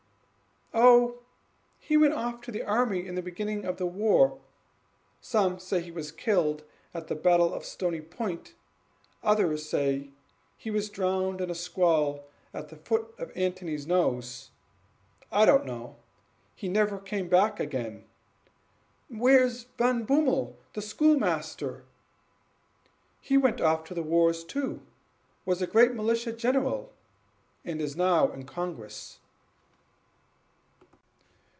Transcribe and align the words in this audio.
"Oh, 0.73 1.17
he 1.79 1.97
went 1.97 2.13
off 2.13 2.39
to 2.43 2.51
the 2.51 2.63
army 2.63 3.05
in 3.05 3.15
the 3.15 3.21
beginning 3.21 3.65
of 3.65 3.75
the 3.75 3.85
war; 3.85 4.39
some 5.19 5.59
say 5.59 5.81
he 5.81 5.91
was 5.91 6.13
killed 6.13 6.63
at 6.93 7.07
the 7.09 7.15
storming 7.19 7.51
of 7.53 7.65
Stony 7.65 7.99
Point 7.99 8.55
others 9.21 9.67
say 9.67 10.11
he 10.57 10.71
was 10.71 10.89
drowned 10.89 11.41
in 11.41 11.49
a 11.51 11.55
squall 11.55 12.23
at 12.53 12.69
the 12.69 12.77
foot 12.77 13.13
of 13.19 13.35
Antony's 13.35 13.85
Nose. 13.85 14.51
I 15.29 15.43
don't 15.45 15.65
know 15.65 15.97
he 16.55 16.69
never 16.69 16.97
came 16.99 17.27
back 17.27 17.59
again." 17.59 18.05
"Where's 19.09 19.63
Van 19.77 20.05
Bummel, 20.05 20.55
the 20.71 20.81
schoolmaster?" 20.81 21.83
"He 23.19 23.35
went 23.35 23.59
off 23.59 23.83
to 23.89 23.93
the 23.93 24.03
wars 24.03 24.45
too, 24.45 24.79
was 25.45 25.61
a 25.61 25.67
great 25.67 25.93
militia 25.93 26.31
general, 26.31 26.93
and 27.65 27.81
is 27.81 27.97
now 27.97 28.31
in 28.31 28.45
Congress." 28.45 29.17